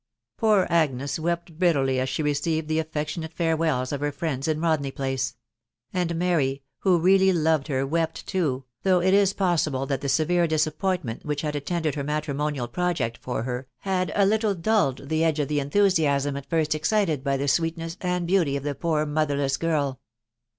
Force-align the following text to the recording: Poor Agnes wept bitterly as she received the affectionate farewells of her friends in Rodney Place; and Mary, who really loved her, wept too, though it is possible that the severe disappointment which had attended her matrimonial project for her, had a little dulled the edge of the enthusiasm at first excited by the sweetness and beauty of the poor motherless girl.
Poor 0.35 0.65
Agnes 0.71 1.19
wept 1.19 1.59
bitterly 1.59 1.99
as 1.99 2.09
she 2.09 2.23
received 2.23 2.67
the 2.67 2.79
affectionate 2.79 3.31
farewells 3.31 3.91
of 3.91 4.01
her 4.01 4.11
friends 4.11 4.47
in 4.47 4.59
Rodney 4.59 4.89
Place; 4.89 5.35
and 5.93 6.15
Mary, 6.15 6.63
who 6.79 6.97
really 6.97 7.31
loved 7.31 7.67
her, 7.67 7.85
wept 7.85 8.25
too, 8.25 8.65
though 8.81 8.99
it 8.99 9.13
is 9.13 9.33
possible 9.33 9.85
that 9.85 10.01
the 10.01 10.09
severe 10.09 10.47
disappointment 10.47 11.23
which 11.23 11.43
had 11.43 11.55
attended 11.55 11.93
her 11.93 12.03
matrimonial 12.03 12.67
project 12.67 13.19
for 13.21 13.43
her, 13.43 13.67
had 13.81 14.11
a 14.15 14.25
little 14.25 14.55
dulled 14.55 15.07
the 15.07 15.23
edge 15.23 15.39
of 15.39 15.49
the 15.49 15.59
enthusiasm 15.59 16.35
at 16.35 16.49
first 16.49 16.73
excited 16.73 17.23
by 17.23 17.37
the 17.37 17.47
sweetness 17.47 17.95
and 18.01 18.25
beauty 18.25 18.57
of 18.57 18.63
the 18.63 18.73
poor 18.73 19.05
motherless 19.05 19.55
girl. 19.55 19.99